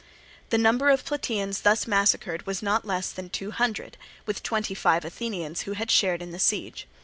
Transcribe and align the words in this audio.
The 0.49 0.57
number 0.57 0.89
of 0.89 1.05
Plataeans 1.05 1.61
thus 1.61 1.85
massacred 1.85 2.47
was 2.47 2.63
not 2.63 2.87
less 2.87 3.11
than 3.11 3.29
two 3.29 3.51
hundred, 3.51 3.97
with 4.25 4.41
twenty 4.41 4.73
five 4.73 5.05
Athenians 5.05 5.61
who 5.61 5.73
had 5.73 5.91
shared 5.91 6.23
in 6.23 6.31
the 6.31 6.39
siege. 6.39 6.87